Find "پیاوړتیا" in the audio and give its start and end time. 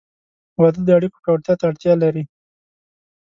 1.23-1.53